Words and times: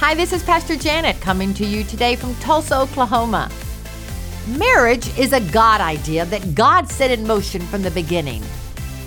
Hi, 0.00 0.14
this 0.14 0.32
is 0.32 0.42
Pastor 0.42 0.76
Janet 0.76 1.20
coming 1.20 1.52
to 1.52 1.66
you 1.66 1.84
today 1.84 2.16
from 2.16 2.34
Tulsa, 2.36 2.74
Oklahoma. 2.74 3.50
Marriage 4.48 5.06
is 5.18 5.34
a 5.34 5.42
God 5.52 5.82
idea 5.82 6.24
that 6.24 6.54
God 6.54 6.88
set 6.88 7.10
in 7.10 7.26
motion 7.26 7.60
from 7.60 7.82
the 7.82 7.90
beginning. 7.90 8.42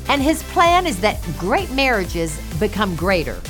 And 0.08 0.22
his 0.22 0.44
plan 0.44 0.86
is 0.86 1.02
that 1.02 1.20
great 1.40 1.72
marriages 1.72 2.40
become 2.60 2.96
greater, 2.96 3.42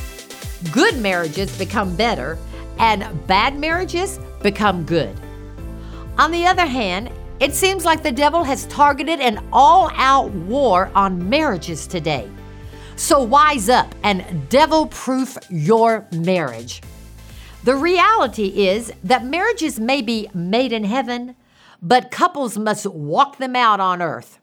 good 0.72 0.98
marriages 1.00 1.56
become 1.58 1.98
better, 1.98 2.38
and 2.80 3.28
bad 3.28 3.60
marriages 3.60 4.22
become 4.42 4.86
good. 4.86 5.14
On 6.18 6.32
the 6.32 6.48
other 6.48 6.66
hand, 6.66 7.12
it 7.42 7.54
seems 7.54 7.84
like 7.84 8.04
the 8.04 8.12
devil 8.14 8.46
has 8.46 8.68
targeted 8.68 9.20
an 9.20 9.46
all 9.52 9.92
out 9.96 10.32
war 10.32 10.90
on 10.96 11.30
marriages 11.30 11.88
today. 11.88 12.32
So 12.96 13.22
wise 13.22 13.68
up 13.68 13.94
and 14.04 14.48
devil 14.48 14.88
proof 14.88 15.38
your 15.50 16.08
marriage. 16.14 16.82
The 17.64 17.76
reality 17.78 18.68
is 18.68 18.92
that 19.06 19.24
marriages 19.24 19.80
may 19.80 20.02
be 20.02 20.30
made 20.34 20.74
in 20.74 20.84
heaven, 20.84 21.38
but 21.82 22.12
couples 22.12 22.58
must 22.58 22.86
walk 22.86 23.38
them 23.38 23.56
out 23.56 23.80
on 23.80 24.02
earth. 24.02 24.40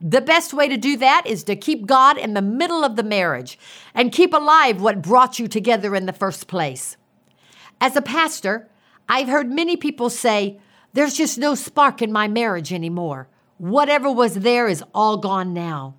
The 0.00 0.20
best 0.20 0.52
way 0.52 0.68
to 0.68 0.76
do 0.76 0.96
that 0.96 1.22
is 1.26 1.44
to 1.44 1.54
keep 1.54 1.86
God 1.86 2.18
in 2.18 2.34
the 2.34 2.42
middle 2.42 2.84
of 2.84 2.96
the 2.96 3.04
marriage 3.04 3.56
and 3.94 4.10
keep 4.10 4.34
alive 4.34 4.80
what 4.80 5.00
brought 5.00 5.38
you 5.38 5.46
together 5.46 5.94
in 5.94 6.06
the 6.06 6.12
first 6.12 6.48
place. 6.48 6.96
As 7.80 7.94
a 7.94 8.02
pastor, 8.02 8.68
I've 9.08 9.28
heard 9.28 9.48
many 9.48 9.76
people 9.76 10.10
say, 10.10 10.58
There's 10.92 11.14
just 11.14 11.38
no 11.38 11.54
spark 11.54 12.02
in 12.02 12.10
my 12.10 12.26
marriage 12.26 12.72
anymore. 12.72 13.28
Whatever 13.58 14.10
was 14.10 14.34
there 14.34 14.66
is 14.66 14.82
all 14.92 15.18
gone 15.18 15.54
now. 15.54 15.94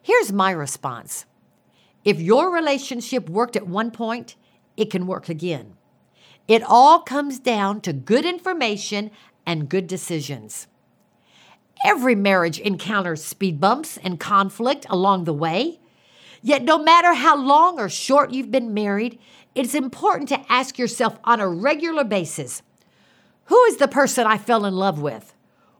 Here's 0.00 0.32
my 0.32 0.50
response 0.50 1.26
If 2.06 2.20
your 2.20 2.50
relationship 2.50 3.28
worked 3.28 3.54
at 3.54 3.66
one 3.66 3.90
point, 3.90 4.36
it 4.78 4.90
can 4.90 5.06
work 5.06 5.28
again. 5.28 5.76
It 6.50 6.64
all 6.64 6.98
comes 6.98 7.38
down 7.38 7.80
to 7.82 7.92
good 7.92 8.24
information 8.24 9.12
and 9.46 9.68
good 9.68 9.86
decisions. 9.86 10.66
Every 11.84 12.16
marriage 12.16 12.58
encounters 12.58 13.22
speed 13.22 13.60
bumps 13.60 13.98
and 13.98 14.18
conflict 14.18 14.84
along 14.90 15.24
the 15.24 15.32
way. 15.32 15.78
Yet, 16.42 16.64
no 16.64 16.76
matter 16.76 17.14
how 17.14 17.36
long 17.36 17.78
or 17.78 17.88
short 17.88 18.32
you've 18.32 18.50
been 18.50 18.74
married, 18.74 19.20
it's 19.54 19.76
important 19.76 20.28
to 20.30 20.52
ask 20.52 20.76
yourself 20.76 21.20
on 21.22 21.38
a 21.38 21.46
regular 21.46 22.02
basis 22.02 22.64
who 23.44 23.62
is 23.66 23.76
the 23.76 23.86
person 23.86 24.26
I 24.26 24.36
fell 24.36 24.64
in 24.64 24.74
love 24.74 25.00
with? 25.00 25.32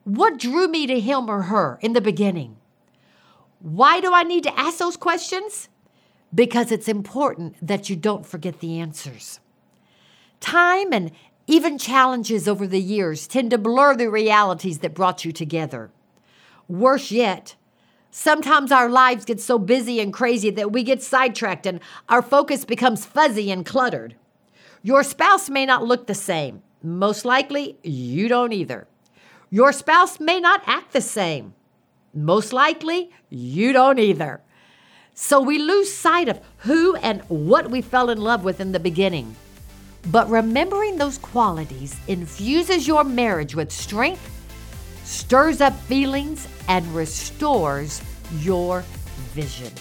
What 0.05 0.39
drew 0.39 0.69
me 0.69 0.87
to 0.87 1.01
him 1.01 1.29
or 1.29 1.43
her 1.43 1.81
in 1.83 1.95
the 1.95 2.01
beginning? 2.01 2.59
Why 3.59 4.01
do 4.01 4.15
I 4.15 4.23
need 4.23 4.45
to 4.45 4.57
ask 4.57 4.79
those 4.79 4.97
questions? 4.97 5.69
Because 6.33 6.71
it's 6.71 6.87
important 6.87 7.57
that 7.61 7.91
you 7.91 7.97
don't 7.97 8.25
forget 8.25 8.61
the 8.61 8.79
answers. 8.79 9.41
Time 10.41 10.93
and 10.93 11.13
even 11.47 11.79
challenges 11.79 12.49
over 12.49 12.67
the 12.67 12.81
years 12.81 13.27
tend 13.27 13.51
to 13.51 13.59
blur 13.59 13.95
the 13.95 14.11
realities 14.11 14.79
that 14.79 14.95
brought 14.95 15.25
you 15.25 15.33
together. 15.33 15.91
Worse 16.69 17.11
yet, 17.11 17.57
sometimes 18.11 18.73
our 18.73 18.89
lives 18.89 19.25
get 19.25 19.41
so 19.41 19.59
busy 19.59 20.01
and 20.01 20.13
crazy 20.13 20.51
that 20.51 20.73
we 20.73 20.83
get 20.83 21.03
sidetracked 21.03 21.67
and 21.67 21.81
our 22.09 22.23
focus 22.23 22.65
becomes 22.65 23.05
fuzzy 23.05 23.51
and 23.51 23.67
cluttered. 23.67 24.15
Your 24.83 25.03
spouse 25.03 25.51
may 25.51 25.67
not 25.67 25.85
look 25.85 26.07
the 26.07 26.15
same. 26.15 26.63
Most 26.83 27.25
likely, 27.25 27.77
you 27.83 28.29
don't 28.29 28.53
either. 28.53 28.87
Your 29.51 29.73
spouse 29.73 30.21
may 30.21 30.41
not 30.41 30.63
act 30.67 30.93
the 30.93 31.01
same. 31.01 31.55
Most 32.15 32.53
likely, 32.53 33.11
you 33.29 33.73
don't 33.73 33.99
either. 33.99 34.41
So 35.13 35.41
we 35.41 35.59
lose 35.59 35.93
sight 35.93 36.29
of 36.29 36.41
who 36.59 36.97
and 36.97 37.21
what 37.29 37.71
we 37.71 37.83
fell 37.83 38.09
in 38.09 38.19
love 38.19 38.43
with 38.45 38.61
in 38.61 38.73
the 38.73 38.81
beginning. 38.81 39.37
But 40.07 40.29
remembering 40.31 40.97
those 40.97 41.19
qualities 41.19 41.97
infuses 42.09 42.87
your 42.87 43.05
marriage 43.05 43.55
with 43.55 43.71
strength, 43.71 44.29
stirs 45.05 45.61
up 45.61 45.79
feelings, 45.81 46.49
and 46.69 46.87
restores 46.95 48.03
your 48.39 48.85
vision. 49.35 49.73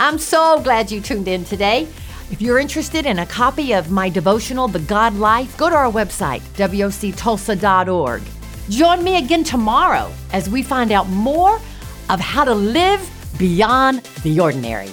I'm 0.00 0.18
so 0.18 0.60
glad 0.62 0.90
you 0.90 1.00
tuned 1.00 1.28
in 1.28 1.44
today. 1.44 1.88
If 2.30 2.42
you're 2.42 2.58
interested 2.58 3.06
in 3.06 3.18
a 3.18 3.26
copy 3.26 3.72
of 3.72 3.90
my 3.90 4.08
devotional, 4.08 4.68
The 4.68 4.80
God 4.80 5.14
Life, 5.14 5.56
go 5.56 5.70
to 5.70 5.76
our 5.76 5.90
website, 5.90 6.40
woctulsa.org. 6.56 8.22
Join 8.68 9.02
me 9.02 9.16
again 9.16 9.44
tomorrow 9.44 10.12
as 10.32 10.48
we 10.48 10.62
find 10.62 10.92
out 10.92 11.08
more 11.08 11.58
of 12.10 12.20
how 12.20 12.44
to 12.44 12.54
live 12.54 13.00
beyond 13.38 14.02
the 14.22 14.40
ordinary. 14.40 14.90